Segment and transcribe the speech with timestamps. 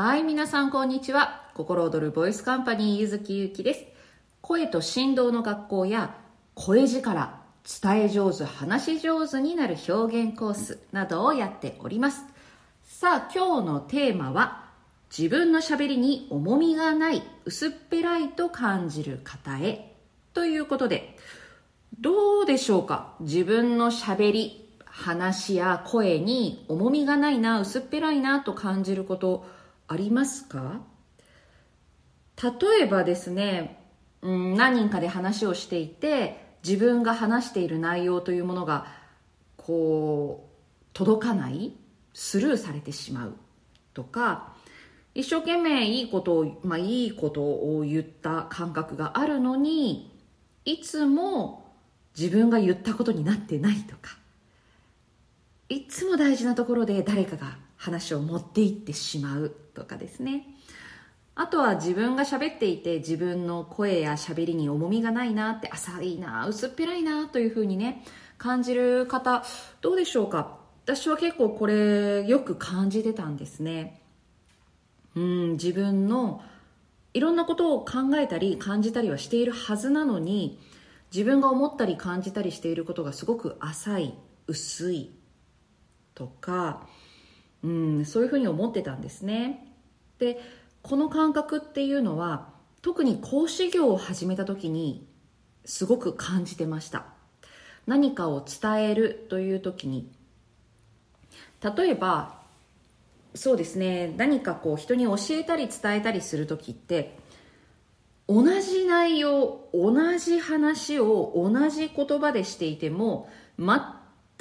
[0.00, 1.42] はい、皆さんこんにちは。
[1.54, 3.84] 心躍るボイスカンパニーゆずきゆきです。
[4.42, 6.14] 声と振動の学校や
[6.54, 7.40] 声力、
[7.82, 12.22] 伝え上手、話し上手になる表現コースなどをやっております。
[12.84, 14.66] さあ、今日のテーマは
[15.10, 19.96] 自分のしゃべりに重みがない、薄っぺらいと感じる方へ
[20.32, 21.18] ということで、
[21.98, 23.14] どうでしょうか？
[23.18, 29.57] 自分のしゃべり、話や声に重みがないな、薄っぺらいなと感じること
[29.88, 30.82] ありますか？
[32.40, 33.82] 例えばですね、
[34.22, 38.86] うん、何人かで話をしていて自分が話している内容というものが
[39.56, 41.72] こう届かない
[42.12, 43.34] スルーされてしまう
[43.94, 44.54] とか
[45.14, 50.16] 一生懸命いいことを、まあ、いいことを言った感覚があるのに
[50.64, 51.72] いつも
[52.16, 54.16] 自分が言ったことになってないとか
[55.68, 60.44] いつも大事なところで誰かが話を持っていってしまうとかですね。
[61.36, 68.02] あとは自分が喋っていて自分の声や喋りに重みがないなって浅いな薄っぺらいなというふうにね
[68.38, 69.44] 感じる方
[69.80, 70.58] どうでしょうか？
[70.84, 74.02] 私は結構これよく感じてたんですね。
[75.14, 76.42] うん自分の
[77.14, 80.58] いろんなことを考えたり感じたりはしているはずなのに
[81.12, 84.14] 自分が思ったり感じたりしていることがすごく浅い
[84.48, 85.12] 薄い
[86.14, 86.86] とか
[87.62, 89.67] うん、そういうふうに思ってたんですね。
[90.18, 90.40] で
[90.82, 92.48] この感覚っていうのは
[92.82, 95.06] 特に講師業を始めた時に
[95.64, 97.06] すごく感じてました。
[97.86, 100.10] 何かを伝えるという時に
[101.62, 102.38] 例えば
[103.34, 107.16] そうですね何かこう人に教えたり伝えたりする時って
[108.28, 113.78] 同じ内容同じ話を同じ言葉でしていても全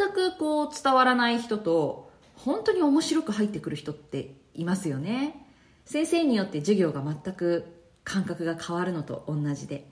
[0.09, 5.46] くこう伝わらない人と本当に面白く入ってくる人っていますよね。
[5.87, 7.65] 先生によって授業が全く
[8.03, 9.87] 感覚が変わるのと同じで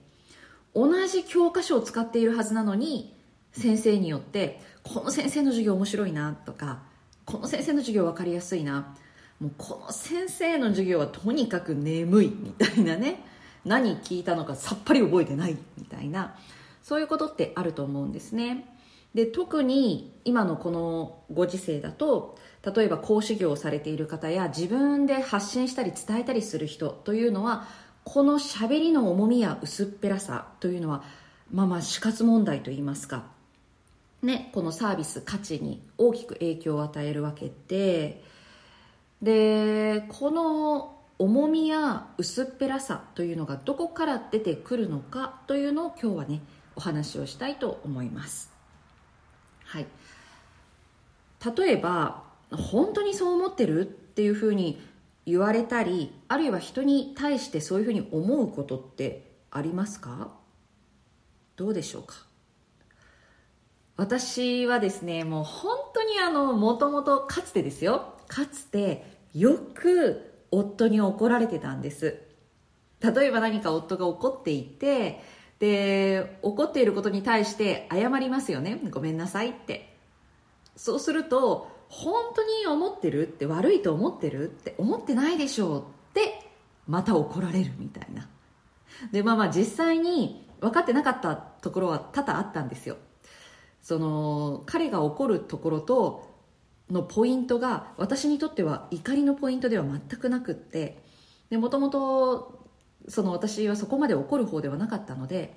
[0.74, 3.16] 同じ教科書を使っているはずなのに
[3.52, 6.80] 先生によってこの先生の授業面白いなとか
[7.24, 8.94] この先生の授業分かりやすいな
[9.40, 13.24] もうこの先生の授業はとにかく眠いみたいなね
[13.64, 16.36] 何聞いたのかさっぱり覚えてないみたいな
[16.82, 18.66] そういうことってあると思うんですね。
[19.14, 22.36] で特に今のこのご時世だと
[22.74, 27.68] 例えば講師業をされている方や自分で発信したり伝えたりする人というのは
[28.02, 31.04] このしゃべりの重みや薄っぺらさというのは
[31.52, 33.24] まあまあ死活問題といいますか、
[34.22, 38.22] ね、このサービス価値に大きく影響を与えるわけで。
[39.22, 46.42] でこの重みや薄っぺらさというのがどこから出てくるのかというのを今日はね
[46.74, 48.52] お話をしたいと思います。
[49.64, 49.86] はい。
[51.56, 54.80] 例えば本当にそう思ってるっていうふうに
[55.26, 60.30] 言われたりあるいは人に対してそういうふうに思うことってありますか？
[61.56, 62.14] どうでしょうか？
[63.96, 68.14] 私はですねもう本当にあのもともとかつてですよ。
[68.28, 69.04] かつて
[69.34, 72.20] よく夫に怒られてたんです。
[73.00, 75.20] 例えば何か夫が怒っていて
[75.58, 78.80] で怒っていることに対して謝りますよね。
[78.90, 79.96] ごめんなさいって。
[80.76, 86.42] そうすると本当に思ってるって悪いと思ってるって思ってないでしょうって
[86.86, 88.28] また怒られるみたいな。
[89.12, 92.96] でまあまあ実際に分かってなかったところは多々あったんですよ。
[93.82, 96.34] その彼が怒るところと
[96.90, 101.02] のポイントが私にとっては怒りのポイントでは全くなくって
[101.50, 102.66] もともと
[103.08, 105.56] その私はそこまで怒る方ではなかったので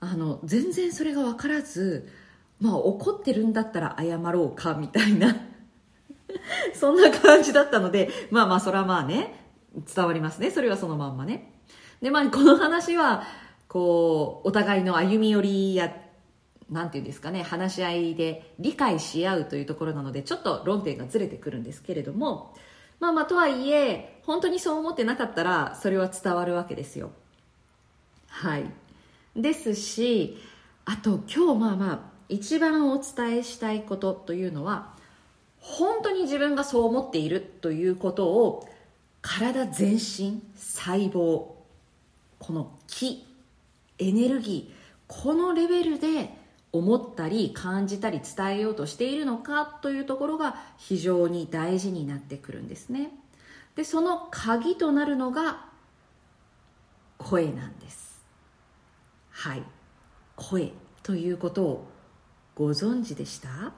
[0.00, 2.08] あの全然それが分からず
[2.62, 5.36] まあ怒ってるんだったら謝ろうかみたいな。
[6.72, 9.34] そんな感じだったのでまあまあそれはまあね
[9.94, 10.50] 伝わりますね。
[10.50, 11.52] それはそのまんまね。
[12.00, 13.24] でまあこの話は
[13.66, 15.92] こうお互いの歩み寄りや
[16.70, 22.54] なんていうんですかね話し合いで理解し合うというところなのでちょっと論点がずれてくるんですけれども
[23.00, 27.10] まあまあとはいえ本当にそう思ってなかったらそれは伝わるわけですよ。
[28.28, 28.64] はい。
[29.34, 30.38] ですし
[30.84, 34.94] あと今日まあまあ一番お伝えしたいことというのは
[35.60, 38.66] 本当に自分がそう思っているということを
[39.20, 41.46] 体全身細胞
[42.38, 43.26] この気
[43.98, 44.74] エネルギー
[45.06, 46.34] このレベルで
[46.72, 53.10] 思ったり感じたり伝えようとしているのかというところが非常に大事になってくるんですね。
[53.76, 55.66] でその鍵となるのが
[57.18, 58.22] 声なんです。
[59.30, 59.62] はい。
[60.34, 61.91] 声ということを
[62.54, 63.72] ご存知でした？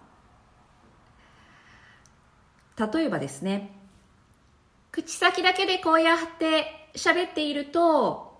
[2.93, 3.71] 例えばですね
[4.91, 8.35] 口先だけでこうやって喋っていると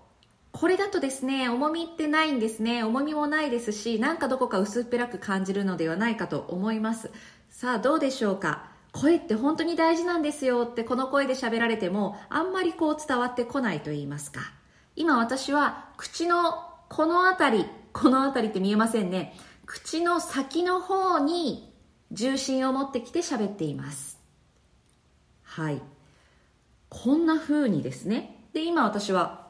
[0.51, 7.11] これだとですね重みってないんですね重みもないですしなんかどこか薄っぺらく感じるのではないかと思います。
[7.49, 8.71] さあどうでしょうか？
[8.91, 14.39] 声って本当に大事なんですよってこの声で喋られてもあんまりこう伝わってこないと言いますか。
[14.95, 19.33] 今私は口のこの辺りこの辺りって見えませんね。
[19.65, 21.73] 口の先の方に
[22.11, 24.19] 重心を持ってきて喋っています。
[25.43, 25.81] はい。
[26.89, 28.35] こんな風にですね。
[28.53, 29.47] で今私は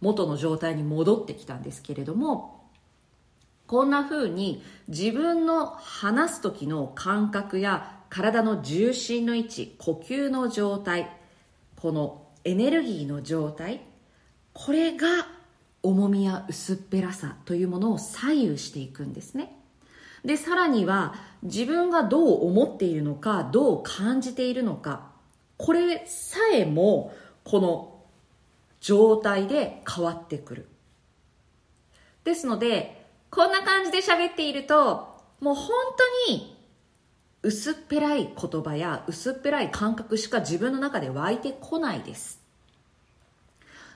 [0.00, 2.68] 元の状態に戻ってきたんですけれども
[3.66, 11.10] こんな風に自分の話す時の感覚や体の重心の位置呼吸の状態
[11.76, 13.82] このエネルギーの状態
[14.54, 15.06] これが
[15.88, 19.56] 重みや薄っぺらさというものを左右していくんですね。
[20.24, 25.12] でさらには自分がどう思っているのかどう感じているのか
[25.56, 27.14] これさえも
[27.44, 28.02] この
[28.80, 30.68] 状態で変わってくる。
[32.24, 35.68] ですのでこんな感じで喋っているともう本
[36.26, 36.56] 当に
[37.42, 42.47] 薄っぺらい言葉や薄っぺらい感覚しか自分の中で湧いてこないです。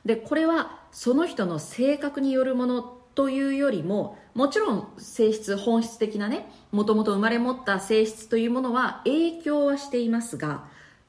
[0.05, 2.83] でこれはその人の性格によるもの
[3.15, 10.65] というよりももちろん性質本質的なねもともと生まれ持った性質というものは影響はしていますが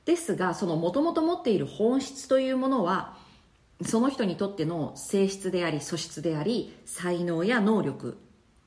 [0.06, 3.16] ですがそのもともと持っている本質というものは
[3.86, 8.18] その人にとっての性質であり素質であり才能や能力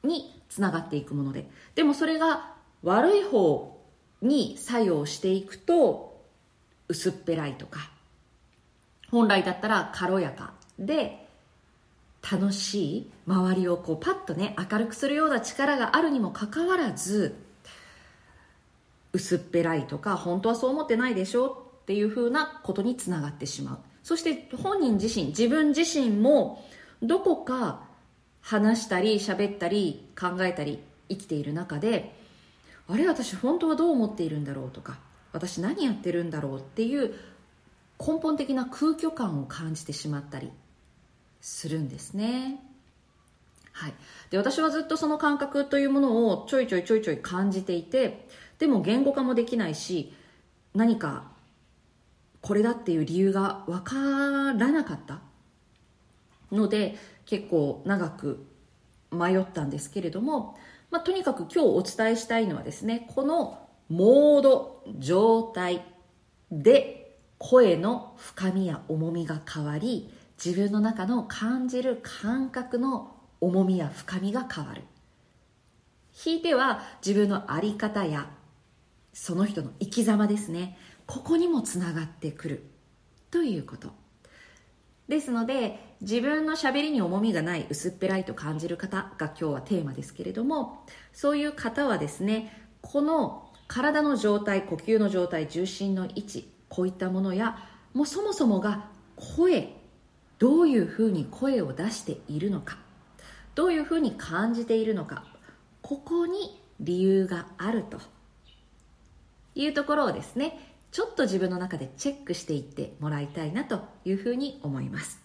[0.02, 3.78] につながっていくものででもそれが悪い方
[4.23, 6.20] に作用していくと
[6.88, 7.90] 薄っぺらいとか
[9.11, 10.53] 本来だったら軽やか。
[10.79, 11.26] で
[12.31, 13.11] 楽しい。
[13.26, 17.37] 周りをこうパッとね明るくするような力があるにもかかわらず
[19.12, 21.47] 薄っぺらいとか本当はそう思ってないでしょ
[21.82, 23.79] っていうふうなことにつながってしまう。
[24.03, 26.64] そして本人自身自分自身も
[27.02, 27.82] どこか
[28.41, 30.79] 話したり喋ったり考えたり
[31.09, 32.14] 生きている中で
[32.87, 34.99] あれ私本当はどう思っているんだろうとか
[35.32, 37.14] 私何やってるんだろうっていう
[37.99, 40.51] 根本的な空虚感を感じてしまったり
[41.41, 42.61] するんですね。
[43.73, 43.95] はい、
[44.31, 48.27] で私はずっとその感覚というものをちょいちょいちょいちょい感じていて
[48.59, 50.15] でも言語化もできないし
[50.75, 51.25] 何か
[52.41, 55.21] これだっていう理由が分からなかった
[56.51, 56.97] ので
[57.27, 58.47] 結構長く
[59.11, 60.57] 迷ったんですけれども、
[60.91, 63.59] まあ、とにかく今日お伝えしたいのはですねこの
[63.91, 65.85] モード状態
[66.51, 67.06] で
[67.38, 70.11] 声の深みや重みが変わり
[70.43, 74.83] 自分の中の感じる感覚の重みや深みが変わる。
[76.12, 78.31] ひいては自分の在り方や
[79.12, 80.79] その人の生き様ですね。
[81.06, 82.65] ここにもつながってくる。
[83.31, 83.91] ということ。
[85.09, 97.59] ですので自分のしゃべりに重みがない薄っぺらいと感じる方が今日はテーマですけれどもそういう方はですねこの体の状態呼吸の状態重心の位置こういったものや
[97.95, 99.73] もうそもそもが声
[100.39, 102.79] どういうふうに声を出しているのか
[103.55, 105.25] どういうふうに感じているのか
[105.81, 108.01] ここに理由があると
[109.55, 115.21] いうところをですねちょっと自分の中でチェックしていってもらいたいなというふうに思います。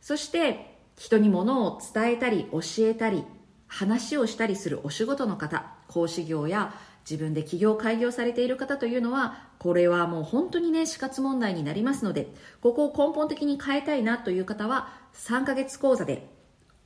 [0.00, 3.24] そして人に物を伝えたり教えたり
[3.66, 6.74] 話をしたりするお仕事の方講師業や
[7.08, 16.28] 自分で起業開業されている方というのはこれはもう本当にね死活問題になりますのでここを根本的に変えたいなという方は3ヶ月講座で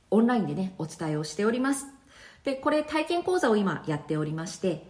[0.09, 1.87] オンラインでねお伝えをしております。
[2.43, 4.87] でこれ体験講座を今やっておりまして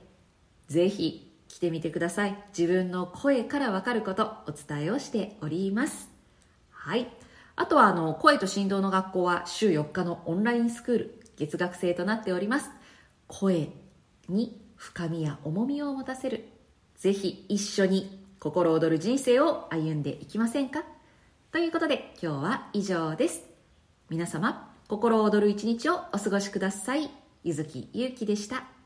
[0.68, 2.38] ぜひ来てみてください。
[2.58, 6.10] 自分の声からわかることお伝えをしております。
[6.70, 7.08] はい。
[7.56, 12.70] あとはあの声と振動の学校は週4日のオンラインスクール月額制となっております。
[13.28, 13.70] 声
[14.30, 16.48] に深みや重みを持たせる。
[16.96, 20.84] ぜひ一緒に心躍る人生を歩んでいきませんか？
[21.52, 23.42] ということで今日は以上です。
[24.10, 27.10] 皆様心躍る一日をお過ごしください。
[27.44, 28.77] ゆずきゆうきでした。